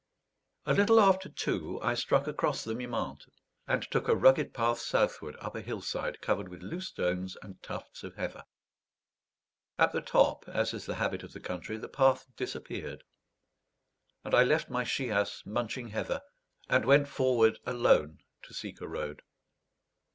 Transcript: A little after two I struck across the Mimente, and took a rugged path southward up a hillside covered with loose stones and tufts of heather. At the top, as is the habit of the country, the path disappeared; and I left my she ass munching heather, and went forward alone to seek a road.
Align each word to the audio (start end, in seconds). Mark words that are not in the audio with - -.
A 0.65 0.73
little 0.73 0.99
after 0.99 1.29
two 1.29 1.79
I 1.83 1.93
struck 1.93 2.25
across 2.25 2.63
the 2.63 2.73
Mimente, 2.73 3.27
and 3.67 3.83
took 3.83 4.07
a 4.07 4.15
rugged 4.15 4.51
path 4.51 4.79
southward 4.79 5.35
up 5.39 5.55
a 5.55 5.61
hillside 5.61 6.21
covered 6.21 6.49
with 6.49 6.63
loose 6.63 6.87
stones 6.87 7.37
and 7.43 7.61
tufts 7.61 8.01
of 8.01 8.15
heather. 8.15 8.45
At 9.77 9.91
the 9.91 10.01
top, 10.01 10.45
as 10.49 10.73
is 10.73 10.87
the 10.87 10.95
habit 10.95 11.21
of 11.21 11.33
the 11.33 11.39
country, 11.39 11.77
the 11.77 11.87
path 11.87 12.25
disappeared; 12.35 13.03
and 14.23 14.33
I 14.33 14.43
left 14.43 14.71
my 14.71 14.83
she 14.83 15.11
ass 15.11 15.43
munching 15.45 15.89
heather, 15.89 16.23
and 16.67 16.83
went 16.83 17.07
forward 17.07 17.59
alone 17.67 18.23
to 18.41 18.55
seek 18.55 18.81
a 18.81 18.87
road. 18.87 19.21